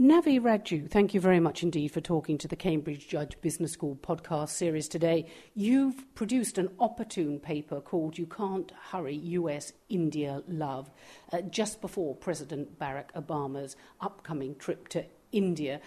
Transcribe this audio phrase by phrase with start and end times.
[0.00, 3.98] Navi Radjou, thank you very much indeed for talking to the Cambridge Judge Business School
[4.00, 5.26] podcast series today.
[5.54, 10.90] You've produced an opportune paper called You Can't Hurry US India Love
[11.34, 15.82] uh, just before President Barack Obama's upcoming trip to India.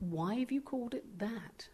[0.00, 1.70] Why have you called it that?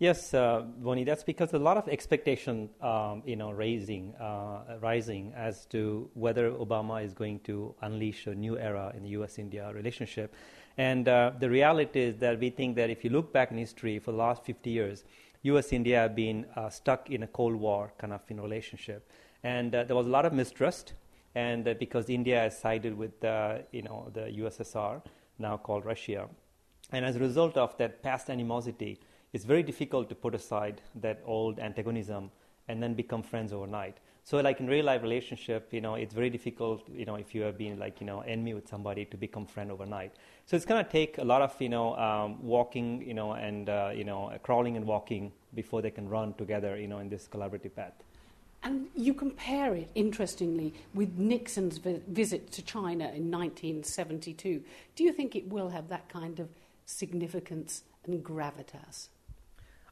[0.00, 5.32] Yes, uh, Bonnie, that's because a lot of expectation, um, you know, raising, uh, rising
[5.36, 10.34] as to whether Obama is going to unleash a new era in the U.S.-India relationship.
[10.78, 13.98] And uh, the reality is that we think that if you look back in history
[13.98, 15.04] for the last 50 years,
[15.42, 19.08] U.S.-India have been uh, stuck in a Cold War kind of relationship,
[19.42, 20.94] and uh, there was a lot of mistrust.
[21.34, 23.12] And uh, because India has sided with,
[23.70, 25.02] you know, the USSR,
[25.38, 26.28] now called Russia,
[26.90, 28.98] and as a result of that past animosity
[29.32, 32.30] it's very difficult to put aside that old antagonism
[32.68, 33.98] and then become friends overnight.
[34.28, 37.40] So, like in real life relationship, you know, it's very difficult, you know, if you
[37.44, 40.12] have been like, you know, enemy with somebody to become friend overnight.
[40.44, 43.70] So it's going to take a lot of, you know, um, walking, you know, and,
[43.70, 47.26] uh, you know, crawling and walking before they can run together, you know, in this
[47.26, 47.94] collaborative path.
[48.62, 54.62] And you compare it, interestingly, with Nixon's vi- visit to China in 1972.
[54.94, 56.50] Do you think it will have that kind of
[56.84, 59.08] significance and gravitas?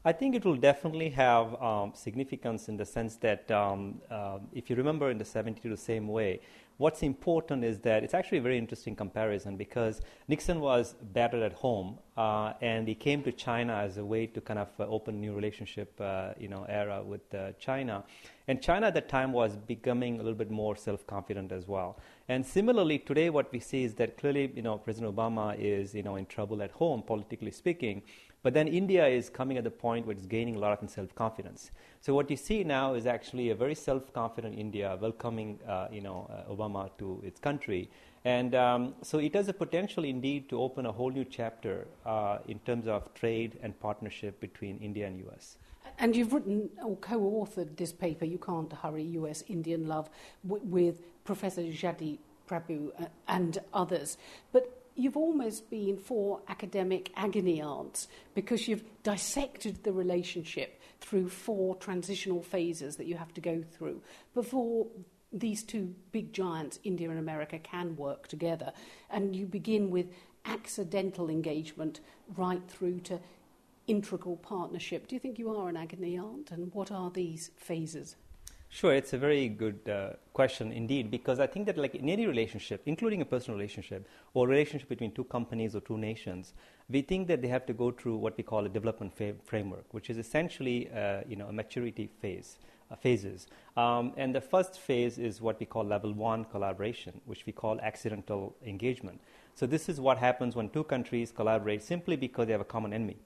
[0.05, 4.69] I think it will definitely have um, significance in the sense that um, uh, if
[4.69, 6.39] you remember in the 70s the same way,
[6.77, 11.53] what's important is that it's actually a very interesting comparison because Nixon was battered at
[11.53, 15.19] home uh, and he came to China as a way to kind of uh, open
[15.19, 18.03] new relationship, uh, you know, era with uh, China.
[18.47, 21.99] And China at that time was becoming a little bit more self-confident as well.
[22.29, 26.03] And similarly, today what we see is that clearly, you know, President Obama is, you
[26.03, 28.03] know, in trouble at home, politically speaking.
[28.47, 31.13] But then India is coming at the point where it's gaining a lot of self
[31.15, 31.71] confidence.
[31.99, 35.99] So what you see now is actually a very self confident India welcoming uh, you
[35.99, 37.89] know, uh, Obama to its country.
[38.23, 42.37] And um, so it has a potential indeed to open a whole new chapter uh,
[42.47, 45.57] in terms of trade and partnership between India and US.
[45.99, 50.09] And you've written or co authored this paper, You Can't Hurry US Indian Love,
[50.47, 54.17] w- with Professor Jaideep Prabhu uh, and others.
[54.53, 61.75] But you've almost been for academic agony aunts because you've dissected the relationship through four
[61.75, 64.01] transitional phases that you have to go through
[64.33, 64.87] before
[65.31, 68.71] these two big giants, India and America, can work together.
[69.09, 70.07] And you begin with
[70.45, 71.99] accidental engagement
[72.35, 73.19] right through to
[73.87, 75.07] integral partnership.
[75.07, 76.51] Do you think you are an agony aunt?
[76.51, 78.15] And what are these phases?
[78.69, 82.27] Sure, it's a very good uh, question indeed, because I think that, like in any
[82.27, 86.53] relationship, including a personal relationship or relationship between two companies or two nations,
[86.89, 89.13] we think that they have to go through what we call a development
[89.45, 92.57] framework, which is essentially, uh, you know, a maturity phase.
[92.89, 93.47] Uh, phases.
[93.75, 97.77] Um, and the first phase is what we call level one collaboration, which we call
[97.81, 99.19] accidental engagement.
[99.55, 102.93] So, this is what happens when two countries collaborate simply because they have a common
[102.93, 103.17] enemy.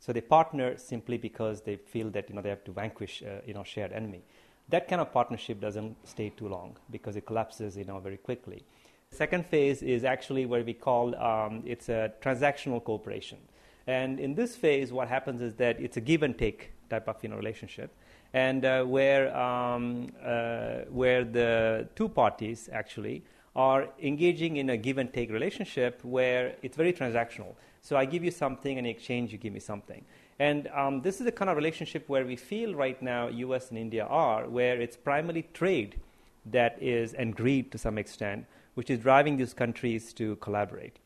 [0.00, 3.40] So, they partner simply because they feel that you know, they have to vanquish uh,
[3.46, 4.24] you know, shared enemy
[4.68, 8.64] that kind of partnership doesn't stay too long because it collapses you know very quickly.
[9.10, 13.38] Second phase is actually what we call um, it's a transactional cooperation.
[13.86, 17.22] And in this phase what happens is that it's a give and take type of
[17.22, 17.94] you know relationship.
[18.32, 23.24] And uh, where um, uh, where the two parties actually
[23.54, 27.54] are engaging in a give and take relationship where it's very transactional.
[27.82, 30.02] So i give you something and in exchange you give me something
[30.38, 33.78] and um, this is the kind of relationship where we feel right now US and
[33.78, 36.00] India are, where it's primarily trade
[36.46, 40.98] that is, and greed to some extent, which is driving these countries to collaborate.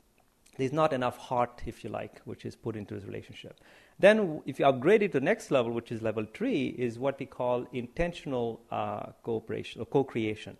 [0.57, 3.61] There's not enough heart, if you like, which is put into this relationship.
[4.01, 7.19] Then, if you upgrade it to the next level, which is level three, is what
[7.21, 10.57] we call intentional uh, cooperation or co creation.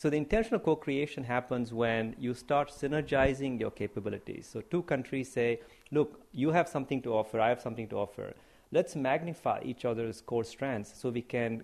[0.00, 4.48] So the intentional co-creation happens when you start synergizing your capabilities.
[4.48, 5.58] So two countries say,
[5.90, 8.34] look, you have something to offer, I have something to offer.
[8.70, 11.62] Let's magnify each other's core strengths so we can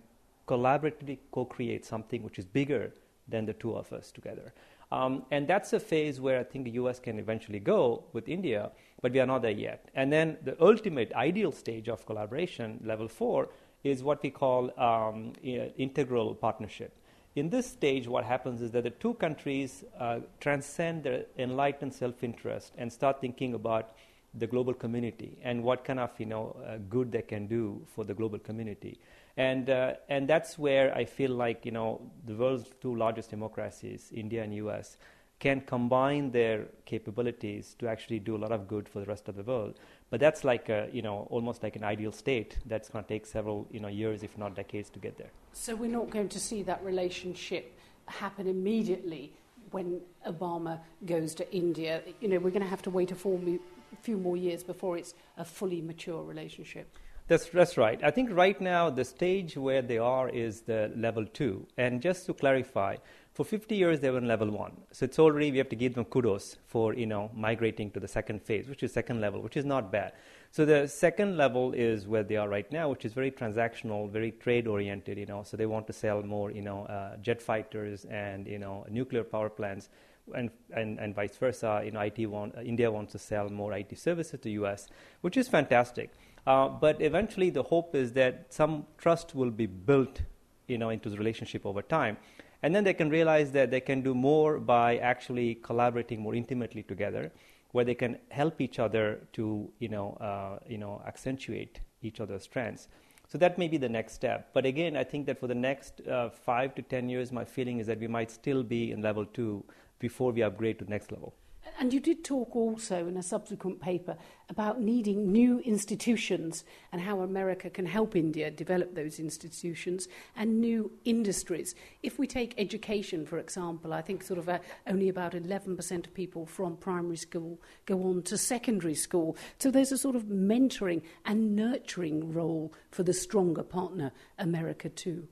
[0.49, 2.93] collaboratively co-create something which is bigger
[3.29, 4.53] than the two of us together.
[4.93, 8.71] Um, and that's a phase where I think the US can eventually go with India,
[9.00, 9.88] but we are not there yet.
[9.94, 13.49] And then the ultimate ideal stage of collaboration, level four,
[13.82, 16.97] is what we call um, integral partnership.
[17.37, 22.73] In this stage, what happens is that the two countries uh, transcend their enlightened self-interest
[22.79, 23.91] and start thinking about
[24.39, 28.05] the global community and what kind of you know uh, good they can do for
[28.05, 28.99] the global community,
[29.37, 34.11] and uh, and that's where I feel like you know the world's two largest democracies,
[34.15, 34.97] India and U.S.,
[35.39, 39.37] can combine their capabilities to actually do a lot of good for the rest of
[39.37, 39.79] the world.
[40.11, 43.27] But that's like a, you know almost like an ideal state that's going to take
[43.27, 45.31] several you know years, if not decades, to get there.
[45.53, 49.33] So we're not going to see that relationship happen immediately
[49.75, 52.00] when Obama goes to India.
[52.21, 55.44] You know, we're going to have to wait a few more years before it's a
[55.44, 56.87] fully mature relationship.
[57.26, 57.99] That's, that's right.
[58.05, 61.67] I think right now the stage where they are is the level two.
[61.79, 62.97] And just to clarify,
[63.32, 64.82] for 50 years they were in level one.
[64.93, 68.09] So it's already, we have to give them kudos for, you know, migrating to the
[68.09, 70.12] second phase, which is second level, which is not bad.
[70.50, 74.32] So the second level is where they are right now, which is very transactional, very
[74.32, 75.44] trade oriented, you know.
[75.44, 79.25] So they want to sell more, you know, uh, jet fighters and, you know, nuclear
[79.25, 79.88] power plants.
[80.35, 83.75] And, and, and vice versa, you know, IT want, uh, India wants to sell more
[83.75, 84.88] IT services to US,
[85.21, 86.11] which is fantastic.
[86.46, 90.20] Uh, but eventually, the hope is that some trust will be built,
[90.67, 92.17] you know, into the relationship over time,
[92.62, 96.82] and then they can realize that they can do more by actually collaborating more intimately
[96.82, 97.32] together,
[97.73, 102.43] where they can help each other to, you know, uh, you know, accentuate each other's
[102.43, 102.88] strengths.
[103.26, 104.50] So that may be the next step.
[104.52, 107.79] But again, I think that for the next uh, five to ten years, my feeling
[107.79, 109.64] is that we might still be in level two
[109.99, 111.35] before we upgrade to next level.
[111.79, 114.17] And you did talk also in a subsequent paper
[114.49, 120.06] about needing new institutions and how America can help India develop those institutions
[120.37, 121.75] and new industries.
[122.03, 126.06] If we take education, for example, I think sort of a, uh, only about 11%
[126.06, 129.37] of people from primary school go on to secondary school.
[129.59, 135.26] So there's a sort of mentoring and nurturing role for the stronger partner, America, too.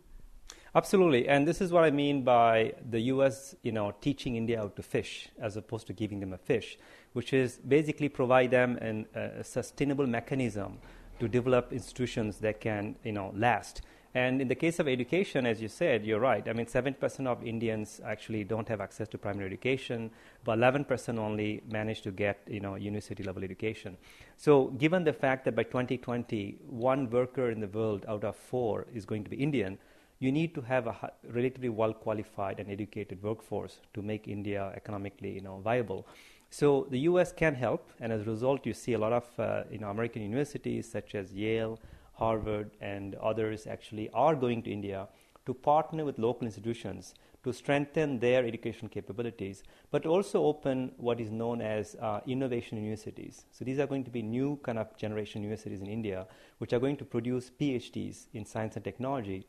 [0.75, 3.55] Absolutely, and this is what I mean by the U.S.
[3.63, 6.79] You know, teaching India how to fish as opposed to giving them a fish,
[7.13, 10.79] which is basically provide them an, a sustainable mechanism
[11.21, 13.83] to develop institutions that can you know last.
[14.15, 16.47] And in the case of education, as you said, you're right.
[16.47, 20.11] I mean, 7% of Indians actually don't have access to primary education,
[20.45, 23.97] but 11% only manage to get, you know, university level education.
[24.37, 28.87] So, given the fact that by 2020, one worker in the world out of four
[28.93, 29.79] is going to be Indian,
[30.23, 35.33] you need to have a relatively well qualified and educated workforce to make India economically
[35.33, 36.07] you know, viable.
[36.51, 37.33] So the U.S.
[37.33, 40.23] can help, and as a result, you see a lot of uh, you know, American
[40.23, 41.81] universities such as Yale,
[42.13, 45.09] Harvard, and others actually are going to India
[45.47, 51.33] to partner with local institutions to strengthen their education capabilities, but also open what is
[51.33, 53.47] known as uh, innovation universities.
[53.51, 56.29] So these are going to be new kind of generation universities in India,
[56.59, 59.47] which are going to produce PhDs in science and technology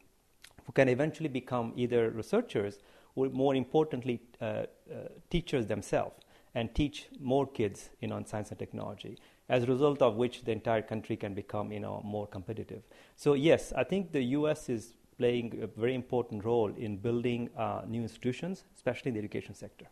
[0.65, 2.79] who can eventually become either researchers
[3.15, 4.65] or, more importantly, uh, uh,
[5.29, 6.15] teachers themselves
[6.55, 9.17] and teach more kids you know, in science and technology.
[9.49, 12.83] As a result of which, the entire country can become you know, more competitive.
[13.15, 17.81] So, yes, I think the US is playing a very important role in building uh,
[17.87, 19.85] new institutions, especially in the education sector.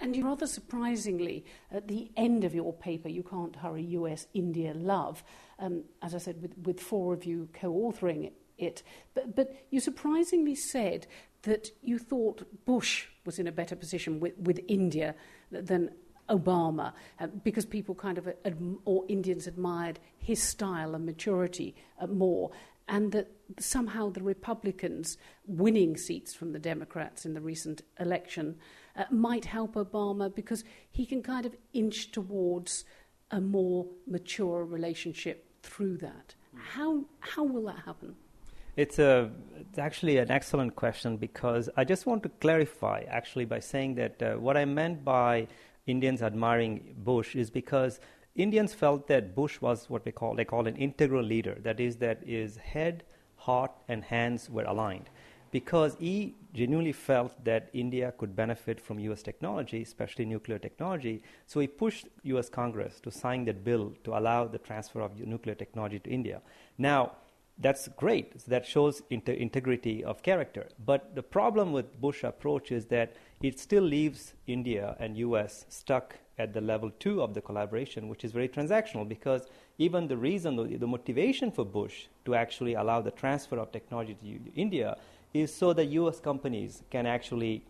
[0.00, 5.22] And rather surprisingly, at the end of your paper, You Can't Hurry US India Love,
[5.58, 8.82] um, as I said, with, with four of you co authoring it, it.
[9.14, 11.06] But, but you surprisingly said
[11.42, 15.14] that you thought Bush was in a better position with, with India
[15.50, 15.90] than
[16.28, 22.06] Obama, uh, because people kind of, adm- or Indians admired his style and maturity uh,
[22.06, 22.50] more,
[22.88, 28.56] and that somehow the Republicans winning seats from the Democrats in the recent election
[28.96, 32.84] uh, might help Obama because he can kind of inch towards
[33.30, 36.34] a more mature relationship through that.
[36.56, 38.16] How, how will that happen?
[38.76, 39.30] It's, a,
[39.60, 44.22] it's actually an excellent question because I just want to clarify actually by saying that
[44.22, 45.46] uh, what I meant by
[45.86, 48.00] Indians admiring Bush is because
[48.34, 51.56] Indians felt that Bush was what we call they call an integral leader.
[51.62, 53.04] That is, that his head,
[53.36, 55.08] heart, and hands were aligned,
[55.52, 59.22] because he genuinely felt that India could benefit from U.S.
[59.22, 61.22] technology, especially nuclear technology.
[61.46, 62.48] So he pushed U.S.
[62.48, 66.42] Congress to sign that bill to allow the transfer of nuclear technology to India.
[66.76, 67.12] Now
[67.58, 68.40] that's great.
[68.40, 70.68] So that shows inter- integrity of character.
[70.84, 76.16] But the problem with Bush approach is that it still leaves India and US stuck
[76.36, 79.46] at the level two of the collaboration, which is very transactional because
[79.78, 84.14] even the reason, the, the motivation for Bush to actually allow the transfer of technology
[84.14, 84.96] to India
[85.32, 87.64] is so that US companies can actually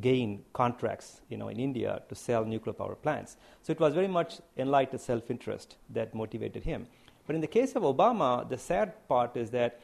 [0.00, 3.36] gain contracts you know, in India to sell nuclear power plants.
[3.62, 6.86] So it was very much enlightened self interest that motivated him.
[7.26, 9.80] But in the case of Obama, the sad part is that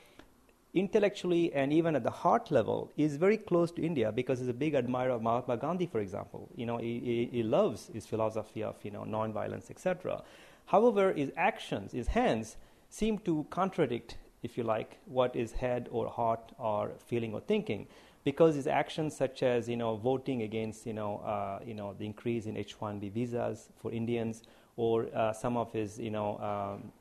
[0.72, 4.54] intellectually and even at the heart level is very close to India because he's a
[4.54, 6.48] big admirer of Mahatma Gandhi, for example.
[6.54, 10.22] You know, he, he, he loves his philosophy of you know nonviolence, etc.
[10.66, 12.56] However, his actions, his hands,
[12.88, 17.86] seem to contradict, if you like, what his head or heart are feeling or thinking.
[18.22, 22.04] Because his actions, such as you know voting against you know uh, you know the
[22.04, 24.42] increase in H-1B visas for Indians,
[24.76, 26.92] or uh, some of his you know um,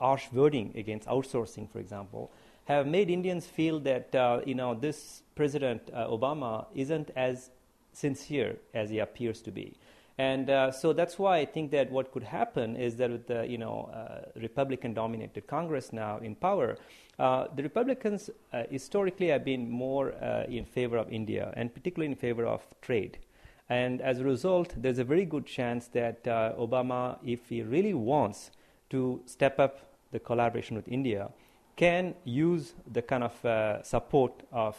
[0.00, 2.30] harsh wording against outsourcing, for example,
[2.64, 7.50] have made Indians feel that uh, you know this President uh, Obama isn't as
[7.92, 9.74] sincere as he appears to be.
[10.18, 13.46] And uh, so that's why I think that what could happen is that with the
[13.46, 16.76] you know uh, Republican-dominated Congress now in power,
[17.18, 22.10] uh, the Republicans uh, historically have been more uh, in favor of India and particularly
[22.10, 23.18] in favor of trade.
[23.70, 27.94] And as a result, there's a very good chance that uh, Obama, if he really
[27.94, 28.50] wants
[28.90, 29.80] to step up
[30.12, 31.30] the collaboration with India,
[31.76, 34.76] can use the kind of support of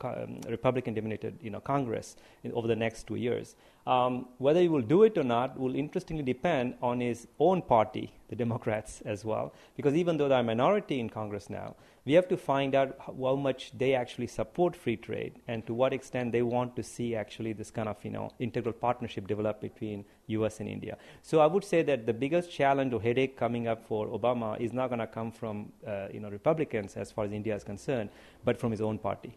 [0.00, 3.54] um, Republican-dominated you know, Congress in, over the next two years.
[3.86, 8.14] Um, whether he will do it or not will interestingly depend on his own party,
[8.28, 9.52] the Democrats, as well.
[9.76, 11.74] Because even though they're a minority in Congress now,
[12.06, 15.92] we have to find out how, much they actually support free trade and to what
[15.92, 20.04] extent they want to see actually this kind of you know integral partnership develop between
[20.28, 20.60] U.S.
[20.60, 20.96] and India.
[21.22, 24.72] So I would say that the biggest challenge or headache coming up for Obama is
[24.72, 28.10] not going to come from uh, you know Republicans as far as India is concerned,
[28.44, 29.36] but from his own party.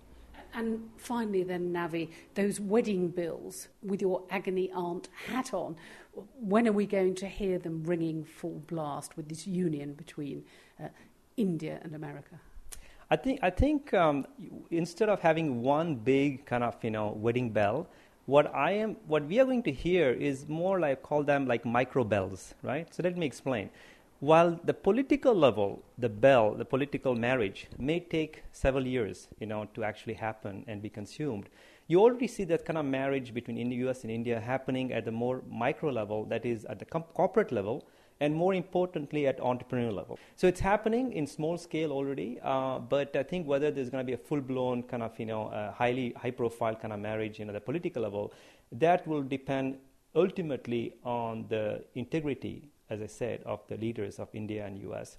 [0.57, 5.75] And finally, then, Navi, those wedding bills with your agony aunt hat on,
[6.39, 10.43] when are we going to hear them ringing full blast with this union between
[10.83, 10.87] uh,
[11.37, 12.39] India and America?
[13.11, 14.25] I think, I think um,
[14.71, 17.87] instead of having one big kind of you know wedding bell,
[18.25, 21.65] what I am, what we are going to hear is more like call them like
[21.65, 22.91] micro bells, right?
[22.91, 23.69] So let me explain.
[24.19, 29.65] While the political level, the bell, the political marriage may take several years, you know,
[29.75, 31.49] to actually happen and be consumed,
[31.85, 34.01] you already see that kind of marriage between the U.S.
[34.01, 37.87] and India happening at the more micro level, that is at the corporate level,
[38.19, 40.17] and more importantly at entrepreneurial level.
[40.35, 44.07] So it's happening in small scale already, uh, but I think whether there's going to
[44.07, 47.53] be a full-blown kind of, you know, uh, highly high-profile kind of marriage, you know,
[47.53, 48.33] the political level,
[48.71, 49.77] that will depend
[50.17, 55.17] ultimately on the integrity as I said, of the leaders of India and US.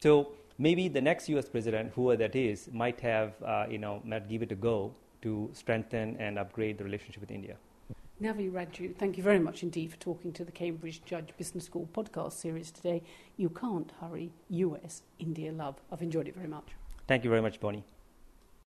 [0.00, 4.28] So maybe the next US president, whoever that is, might have, uh, you know, might
[4.28, 7.56] give it a go to strengthen and upgrade the relationship with India.
[8.22, 11.88] Navi Radjou, thank you very much indeed for talking to the Cambridge Judge Business School
[11.92, 13.02] podcast series today.
[13.36, 15.76] You can't hurry US India love.
[15.90, 16.68] I've enjoyed it very much.
[17.08, 17.84] Thank you very much, Bonnie.